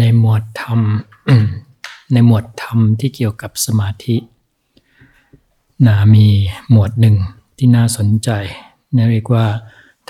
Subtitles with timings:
[0.00, 0.80] ในหมวดธรรม
[2.12, 4.16] ในหมวดธรรมที่เกี่ยวกับสมาธิ
[5.86, 6.26] นะมี
[6.70, 7.16] หมวดหนึ่ง
[7.56, 8.30] ที่น่าสนใจ
[8.96, 9.46] นะเรียกว่า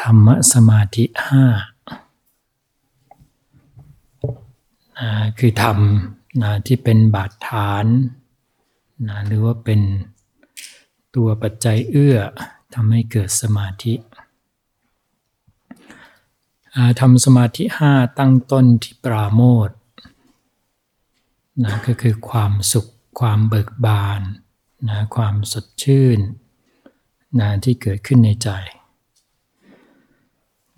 [0.02, 1.44] ธรรมสมาธิห้า
[4.98, 5.78] นะคือธรรม
[6.42, 7.86] นะที่เป็นบาดฐาน
[9.08, 9.80] นะหรือว่าเป็น
[11.14, 12.18] ตัวปัจจัยเอื้อ
[12.74, 13.94] ทำให้เกิดสมาธิ
[17.00, 19.70] ทำสมาธิห้าตั้งต้นที่ปราโมท
[21.64, 22.86] นะก็คือความสุข
[23.20, 24.20] ความเบิกบาน
[24.88, 26.18] นะความสดชื่น
[27.40, 28.50] นะที่เกิดขึ้นในใจ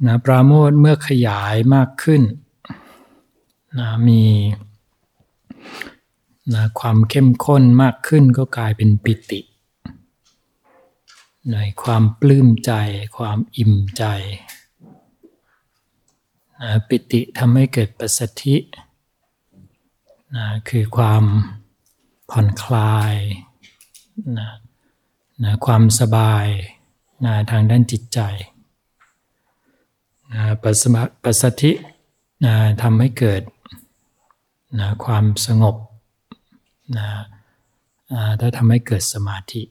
[0.07, 2.23] นะปราโมทเมื่อขยายมากขึ้น
[3.79, 4.23] นะมี
[6.55, 9.41] นะความเข้มข้นมากขึ้นก็กลายเป็นปิติ
[11.53, 12.73] ในความปลื้มใจ
[13.17, 14.05] ความอิ่มใจ
[16.89, 18.57] ปิติทำให้เกิดปัสสธิ
[20.37, 21.25] นะคือความ
[22.31, 23.15] ผ่อนคลาย
[24.39, 24.51] นะ
[25.45, 26.47] นะความสบาย
[27.25, 28.21] นะทางด้านจิตใจ
[30.33, 30.83] นะปัส
[31.23, 31.73] ปัสสธิ
[32.45, 33.43] นะทำให้เกิด
[34.79, 35.77] นะความสงบ
[36.99, 37.09] นะ
[38.41, 39.63] ถ้าทำให้เกิดสมาธิ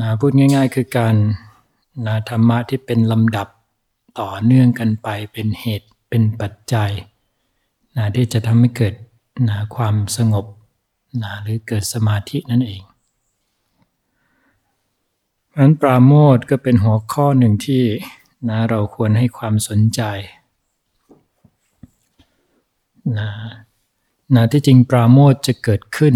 [0.00, 1.16] นะพูดง่าย ๆ คือการ
[2.06, 3.48] นะธรรมะที่เป็นลำดับ
[4.20, 6.90] ต่อเนื่องกันไปเป็นเหตุเป็นปัจจัย
[7.96, 8.94] นะที่จะทำให้เกิด
[9.48, 10.46] นะความสงบ
[11.22, 12.82] นะหรือเกิดสมาธินั่นเอง
[15.48, 17.82] เพราะนั้นปราโมทก็เป็นหัวข้อหนึ่งที่
[18.48, 20.02] นะเราควรให้ความสนใจ
[23.18, 23.30] นะ
[24.34, 26.14] นะที่จริงปราโมทจะเกิดขึ้น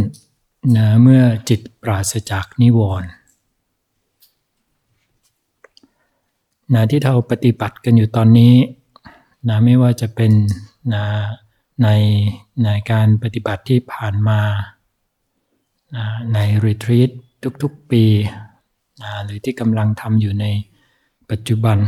[0.76, 3.08] นะเมื่อจิตปราศจากนิวรณ์
[6.74, 8.54] นะที่เราปฏิบัติกันอยู่ตอนนี้
[9.48, 10.32] นะไม่ว่าจะเป็น
[10.94, 11.04] นะ
[11.82, 11.88] ใน
[12.64, 14.40] ในการปฏิบัติที่ผ่านมา
[15.96, 17.10] นะในรีทรีต
[17.62, 18.04] ทุกๆปี
[19.02, 20.46] นะหรือที่กำลังทำอยู่ใน
[21.30, 21.78] ปัจจุบัน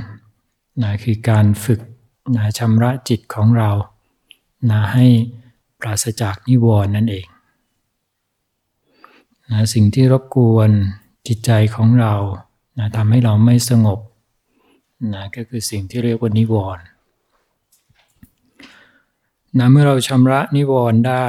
[0.83, 1.81] นะคือการฝึก
[2.37, 3.71] นะชำระจิตของเรา
[4.71, 5.07] นะให้
[5.81, 7.27] ปราศจากนิวรณ์นั่นเอง
[9.51, 10.71] นะสิ่งที่รบกวน
[11.29, 12.15] จิตใจของเรา
[12.79, 13.99] นะทำให้เราไม่สงบ
[15.13, 16.85] นะก็คือสิ่งที่เรียกว่านิวรณ์
[19.59, 21.27] นะเมื่อเราชำระนิวรณ์ได้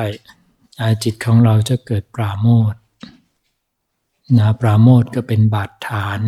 [1.03, 2.74] จิตของเราจะเกิดปราโมท
[4.38, 6.22] นะปราโมทก็เป็นบาดฐาน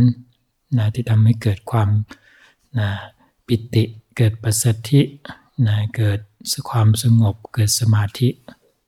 [0.78, 1.90] นะที่ทำให้เกิดความ
[2.80, 2.90] นะ
[3.48, 3.84] ปิติ
[4.18, 5.02] เกิดปัสสธิ
[5.68, 6.20] นะเกิด
[6.70, 8.30] ความสงบเกิดสมาธิ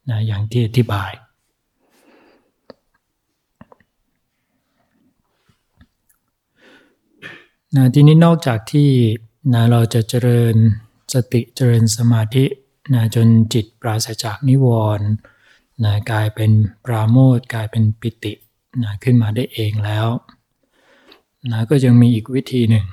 [0.09, 1.11] นะอย่างที่อธิบาย
[7.75, 8.89] นะทีนี้นอกจากที่
[9.53, 10.55] นะเราจะเจริญ
[11.13, 12.45] สติเจริญสมาธิ
[12.93, 15.07] นะจนจิตปราศจากนิวรณ์
[15.83, 16.51] นะกลายเป็น
[16.85, 18.33] ปราโมทกลายเป็นปิติ
[18.83, 20.07] นะขึ้นมาได้เองแล้ว
[21.51, 22.85] นะก็ยังมีอีกวิธีหนึ่ง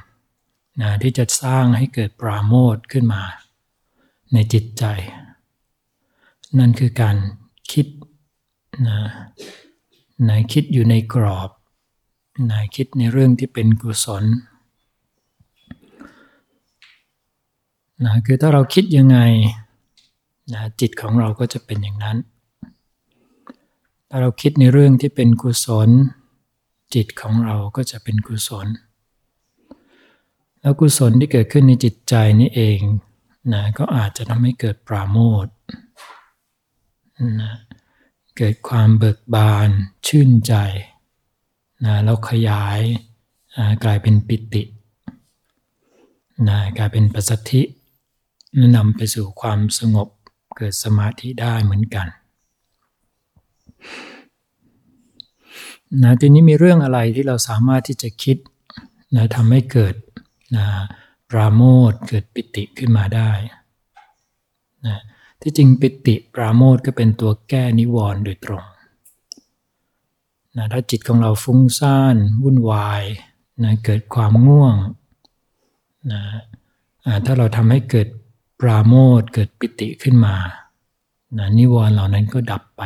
[0.81, 3.23] นะที่จะสร้างให้เกิดปราโมทขึ้นมา
[4.33, 4.85] ในจิตใจ
[6.59, 7.17] นั่นคือการ
[7.73, 7.87] คิด
[8.89, 8.99] นะ
[10.29, 11.51] นะคิดอยู่ในกรอบ
[12.51, 14.25] นะคิดในเรื่องที่เป็นกุศล
[18.05, 19.19] นะคือถ้าเราคิดยังไง
[20.53, 22.17] นะจิตของเราก็จะเป็นอย่างนั้น
[24.09, 25.89] ถ้าเราคิดในเรื่องที่เป็นกุศล
[26.95, 28.67] จิตของเราก็จะเป็นกุศล
[30.61, 32.81] แล้วกุศลที่เกิดขึ้นในจิตใจนี่เอง
[33.53, 35.47] นะก็อาจจะทำให้เกิดปราโมท
[37.41, 37.53] นะ
[38.37, 39.69] เกิดความเบิกบาน
[40.07, 40.55] ชื่นใจ
[41.85, 42.81] นะแล้วขยาย
[43.85, 44.63] กลายเป็นปิติ
[46.49, 47.63] นะกลายเป็นปัสสธิ
[48.77, 50.09] นำไปสู่ความสงบ
[50.57, 52.07] เกิดสมาธิได้เหมือนกัน
[56.03, 58.37] นะทีนี้มีเรื่องอะไรที่เราสามารถที่จะคิด
[59.17, 59.95] นะทำให้เกิด
[60.57, 60.67] นะ
[61.31, 63.31] ปราโมทเกิดปิติขึ้นมาได้
[64.87, 64.97] นะ
[65.43, 68.65] ที่จริงปิติปราโมทก็เป็นตัวแก้นิวรณ์โดยตรง
[70.57, 73.03] นะถ้าจิตของเราฟุ้งซ่านวุ่นวาย
[73.65, 74.75] นะเกิดความง่วง
[76.13, 76.23] นะ
[77.25, 78.09] ถ้าเราทำให้เกิด
[78.61, 80.37] ปราโมทเกิดปิติขึ้นมา
[81.39, 82.83] นะนิวรณ์เหล่านั้นก็ดับไป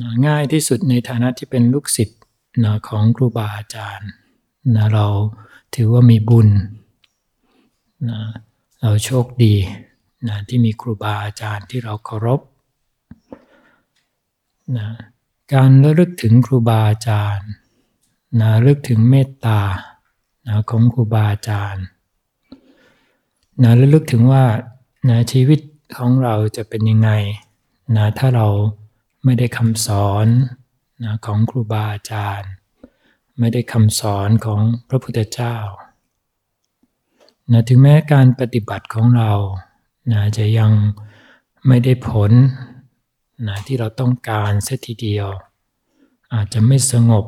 [0.00, 2.20] นะง่ายที่สุดในฐานะที่เป็นลูกศิษย์
[2.64, 4.10] นะของครูบาอาจารย์
[4.74, 5.06] นะเรา
[5.74, 6.48] ถือว่ามีบุญ
[8.08, 8.20] นะ
[8.80, 9.54] เราโชคดี
[10.28, 12.40] นะที่มีครูบาอาจารย์ที่เราเคารพ
[14.76, 14.88] นะ
[15.54, 17.48] การระลึกถึงครูบาอาจารย์
[18.40, 19.60] นะระลึกถึงเมตตา
[20.46, 21.84] นะของครูบาอาจารย์
[23.62, 24.44] นะระลึกถึงว่า
[25.08, 25.60] นะชีวิต
[25.96, 27.10] ของเราจะเป็นยังไง
[27.96, 28.48] นะถ้าเรา
[29.24, 30.26] ไม่ได้คำสอน
[31.04, 32.50] นะของครูบาอาจารย์
[33.38, 35.56] ไม่ได้คำสอนของพระพุทธเจ้า
[37.52, 39.32] นะถึงแม้การปฏิบัติของเรา
[40.12, 40.72] นะจะยัง
[41.66, 42.32] ไม่ได้ผล
[43.46, 45.28] นะที่เราต้องการเสียทีเดียว
[46.34, 47.24] อาจจะไม่สงบ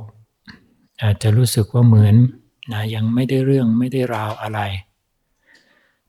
[1.02, 2.14] อาจจะรู้สึกว่าเหมือน
[2.72, 4.60] นะยังไม่ได้เรื่องไม่ได้ราวอะไร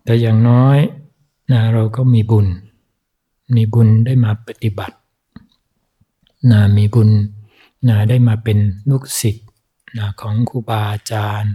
[0.04, 0.78] แต่อย่างน้อย
[1.52, 2.48] นะเราก็มีบุญ
[3.56, 4.96] มีบุญได้มาปฏิบัติ
[6.52, 7.10] นะมีบุญ
[7.88, 8.58] นะได้มาเป็น
[8.90, 9.48] ลูกศิษย์
[9.98, 11.54] นะของครูบาอาจารย์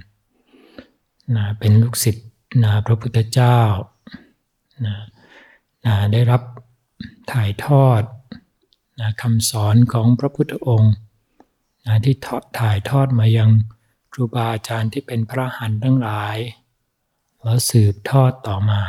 [1.37, 2.27] นะเป็นลูกศิษย์
[2.63, 3.61] นะพระพุทธเจ้า
[4.85, 4.95] นะ
[5.87, 6.43] นะได้รับ
[7.33, 8.03] ถ่ายทอด
[9.01, 10.95] นะคำสอนของพระพุทธองค์
[11.87, 12.15] นะที่
[12.59, 13.51] ถ่ายทอดมายัง
[14.13, 16.37] ครูบาอาจารย์ที่เป็นพระหันทั้งหลาย
[17.47, 18.81] แล้วสืบทอดต่อมา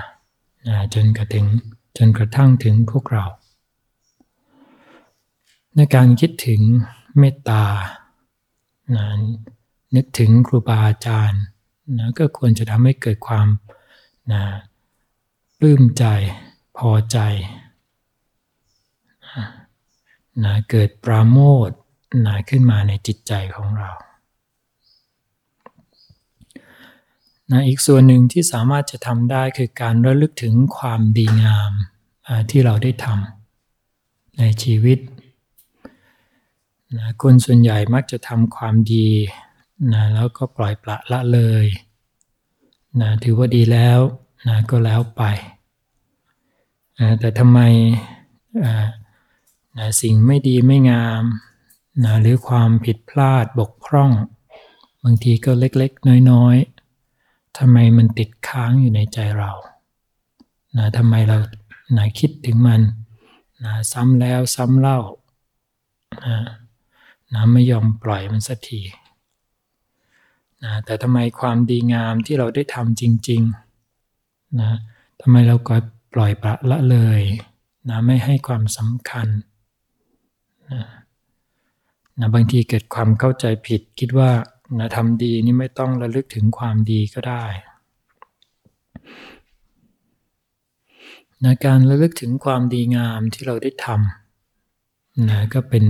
[0.94, 1.46] จนกระถึง
[1.98, 3.26] จนกระทั่งถึงพวกเรา
[5.76, 6.62] ในการคิดถึง
[7.18, 7.64] เมตตา
[8.96, 9.06] นะ
[9.96, 11.42] นึกถึงครูบาอาจารย์
[11.98, 13.48] นะก็ควรจะทำให้เกิดความ
[14.32, 14.42] นะ
[15.58, 16.06] ปลื้มใจ
[16.78, 17.18] พอใจ
[20.44, 21.38] นะเกิดปราโม
[21.68, 21.70] ท
[22.26, 23.92] นะขึ้นมาในจิตใจของเรา
[27.52, 31.72] นะอีกส่วนหนึ่งที่สามารถจะทำได้คือการระลึกถึงความดีงาม
[32.50, 35.00] ที่เราได้ทำในชีวิต
[36.98, 39.10] นะคนส่วนใหญ่มักจะทำความดี
[39.94, 41.66] นะแล้วก็ปล่อยปละละเลย
[43.02, 44.00] นะถือว่าดีแล้ว
[44.48, 45.24] นะก็แล้วไป
[47.00, 47.60] นะแต่ทำไม
[49.78, 51.24] นะสิ่งไม่ดีไม่งาม
[52.04, 54.12] นะหรือความผิดพลาดบกพร่อง
[55.04, 56.77] บางทีก็เล็กๆ น้อยๆ
[57.58, 59.52] ทำไมมันติดค้างอยู่ในใจเรา
[60.78, 61.38] นะทำไมเรา
[61.98, 62.82] นะคิดถึงมัน
[63.64, 65.00] นะซ้ำแล้วซ้ำเล่า
[66.26, 66.38] นะ
[67.34, 68.82] นะไม่ยอมปล่อยมันสักที
[70.64, 74.72] นะแต่ทำไมความดีงามที่เราได้ทำจริงๆนะ
[75.22, 75.76] ทำไมเราก็
[76.14, 77.22] ปล่อยปละละเลย
[77.90, 79.28] นะไม่ให้ความสำคัญ
[80.72, 80.82] นะ
[82.20, 84.32] นะบางทีเกิดความเข้าใจผิดคิดว่า
[84.80, 87.46] นะทำดีนี่ไม่ต้องระลึกถึงความดีก็ได้
[91.44, 95.84] นะการระลึกถึงความดีงามที่เราได้ทำนะก็เป็น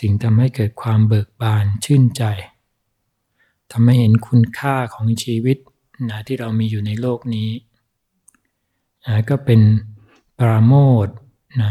[0.00, 2.24] สิ่งทำให้เกิดความเบิกบานชื่นใจ
[3.72, 5.58] ทำให้เห็นคุณค่าของชีวิต
[6.10, 7.50] นะที่เรามีอยู่ในโลกนี้
[9.06, 9.60] นะก็เป็น
[10.38, 10.74] ปราโม
[11.06, 11.08] ท
[11.60, 11.70] นะ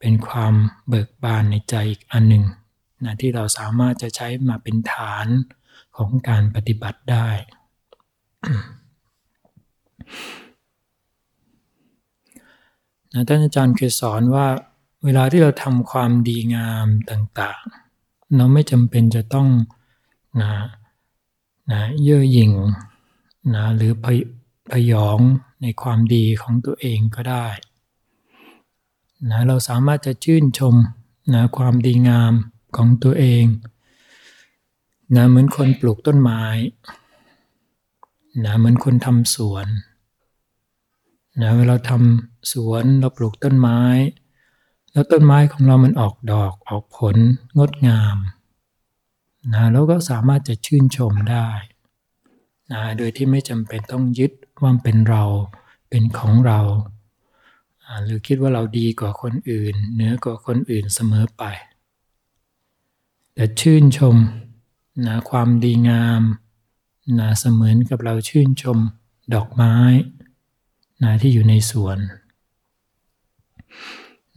[0.00, 0.54] เป็นความ
[0.88, 2.44] เบิกบานในใจอีกอันหนึ่ง
[3.04, 5.26] นะที่เราสามารถจะใช้มาเป็นฐาน
[5.96, 7.28] ของการปฏิบัติได้
[13.12, 14.46] นะท่านอาจารย์เคยสอนว่า
[15.04, 19.48] เวลาที่เราทำความดีงามต่างๆ เราไม่จำเป็นจะต้อง
[20.40, 20.52] นะ
[21.72, 22.52] นะเย่อหยิ่ง
[23.54, 24.18] นะหรือพย
[24.70, 25.18] พยอง
[25.62, 27.46] ในความดีของตัวเองก็ได้
[29.30, 30.74] นะเราสามารถจะชื่นชม
[31.34, 32.32] นะความดีงาม
[32.76, 33.44] ของตัวเอง
[35.16, 36.42] นะเหมือนคนปลูกต้นไม้
[38.44, 39.66] นะเหมือนคนทำสวน
[41.42, 43.80] นะเวลาทำสวนเราปลูกต้นไม้
[44.92, 47.16] แล้วต้นไม้ของเรามันออกดอกออกผล
[47.58, 48.16] งดงาม
[49.52, 51.48] นะเราก็สามารถจะชื่นชมได้
[52.72, 55.24] นะโดยที่ไม่จำเป็นต้องยึดว่าเป็นเรา
[55.90, 56.60] เป็นของเรา
[58.04, 61.42] หรือคิดว่าเราดีกว่าคนอื่นเหนือกว่าคนอื่นเสมอไป
[63.34, 64.16] แต่ชื่นชม
[65.02, 66.22] นะความดีงาม
[67.18, 68.78] นะเสมือนกับเราชื่นชม
[69.34, 69.74] ดอกไม้
[71.02, 71.98] นะที่อยู่ในสวน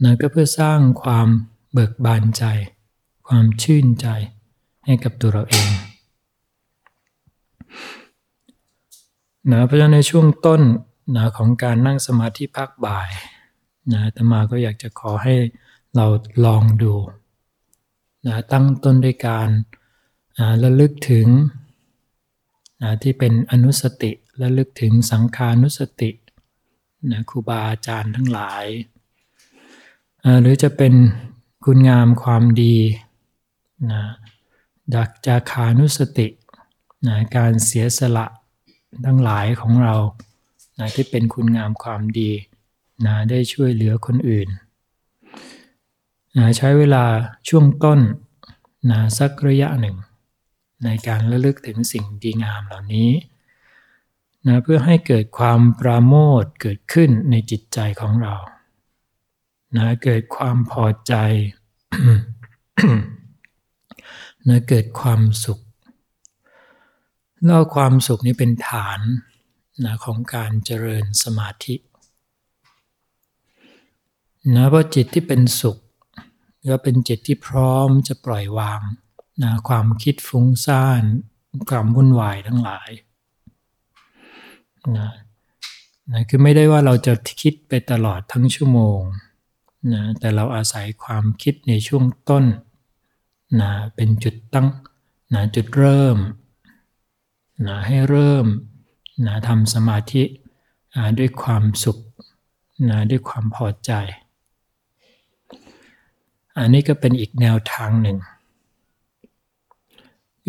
[0.02, 1.28] นะก็เพื่อสร้างความ
[1.72, 2.44] เบิกบานใจ
[3.28, 4.06] ความชื่นใจ
[4.84, 5.70] ให้กับตัวเราเอง
[9.50, 10.62] นะเพราะฉะนั้นในช่วงต้น
[11.16, 13.10] นะของการนั่งสมาธิพักบ่าย
[13.92, 15.34] นะธรรมาก็อยากจะขอให้
[15.96, 16.06] เรา
[16.44, 16.94] ลองดู
[18.26, 19.48] นะตั้งต้นด้วยการ
[20.62, 21.26] ระลึกถึง
[22.82, 26.10] นะที่เป็นอนุสติระลึกถึงสังขานุสติ
[27.10, 28.64] นะครูบาอาจารย์ทั้งหลาย
[30.40, 30.94] หรือจะเป็น
[31.64, 32.76] คุณงามความดี
[33.90, 34.02] นะ
[34.94, 36.28] ดักจาคานุสติ
[37.06, 38.26] นะการเสียสละ
[39.06, 39.96] ทั้งหลายของเรา
[40.78, 42.30] นะที่เป็นคุณงามความดี
[43.06, 44.48] นะได้ช่วยเหลือคนอื่น
[46.36, 47.04] นะใช้เวลา
[47.48, 48.00] ช่วงต้น
[48.90, 49.96] นะสักระยะหนึ่ง
[50.84, 53.10] ในการระลึกถึงสิ่งดีงามเหล่านี้
[54.46, 58.36] นะเพื่อให้เกิดความปราโมทเกิดขึ้นในจิตใจของเรา
[59.76, 61.14] นะเกิดความพอใจ
[64.48, 65.60] นะเกิดความสุข
[67.44, 69.00] แล้วความสุขนี้เป็นฐาน
[69.84, 71.74] นะของการเจริญสมาธิ
[74.54, 75.78] นะเพราะจิตที่เป็นสุข
[76.70, 78.80] ก็เป็นจิตที่พร้อมจะปล่อยวาง
[79.42, 81.02] นะความคิดฟุ้งซ่าน
[81.70, 82.90] ความวุ่นวายทั้งหลาย
[84.96, 85.10] นะ
[86.10, 89.00] นะคือไม่ได้ว่าเราจะคิดไปตลอดทั้งชั่วโมง
[89.92, 92.44] นะแต่เราอาศัยความคิดในช่วงต้น
[93.60, 94.68] นะเป็นจุดตั้ง
[95.34, 96.18] นะจุดเริ่ม
[97.66, 98.46] นะให้เริ่ม
[99.26, 100.22] นะทำสมาธิ
[101.18, 101.98] ด้วยความสุข
[102.90, 103.92] นะด้วยความพอใจ
[106.58, 108.18] อันนี้ก็เป็นอีกแนวทางหนึ่ง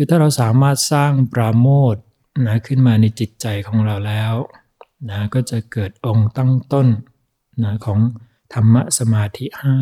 [0.02, 1.96] คือถ้าเราสามารถสร้างปราโมท
[2.46, 4.34] นะขึ้นมาในจิตใจของเราแล้ว
[5.10, 6.88] นะก็จะเกิดองค์ตั้งต้น
[7.62, 8.00] นะของ
[8.52, 9.76] ธรรมะสมาธิห้า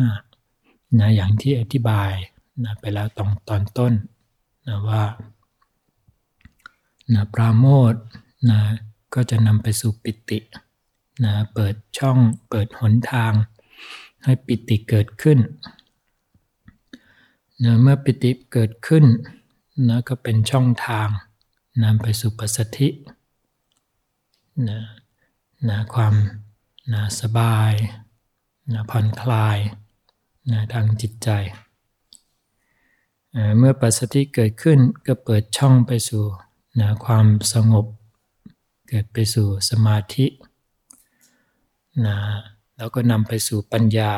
[0.99, 2.11] นะอย่างที่อธิบาย
[2.63, 3.93] นะไปแล้วตอนตอนต้น
[4.67, 5.03] นะว่า
[7.13, 7.93] นะปราโมท
[8.49, 8.59] นะ
[9.13, 10.39] ก็จะนำไปสู่ปิติ
[11.23, 12.17] นะเปิดช่อง
[12.49, 13.33] เปิดหนทาง
[14.23, 15.39] ให้ปิติเกิดขึ้น
[17.63, 19.05] นะเมื่อปิติเกิดขึ้น
[19.87, 21.07] นะก็เป็นช่องทาง
[21.83, 22.89] นำไปสู่ปัสสธิ
[24.69, 24.79] นะ
[25.69, 26.13] นะความ
[26.93, 27.73] นะสบาย
[28.71, 29.57] นะผ่อนคลาย
[30.51, 31.29] นะทางจิตใจ
[33.57, 36.25] เมื่อปัสสธิเกิดขึ้นก็เปิดช่องไปสู่
[36.79, 37.85] นะความสงบ
[38.89, 40.25] เกิดไปสู่สมาธิ
[42.05, 42.17] นะ
[42.77, 44.13] แล้วก็นำไปสู่ปัญญา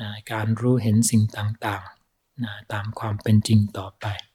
[0.00, 4.28] นะการรู้เห็นสิ่งต่างๆนะตามความเป็นจริงต่อไปนะ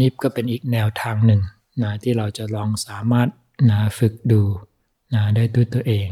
[0.00, 1.40] นี่ก็เป็นอีกแนวทางหนึ่ง
[1.82, 3.28] นะที่เราจะลองสามารถ
[3.70, 4.42] นะฝึกดู
[5.14, 6.08] นะได้ด้วยตัวเอง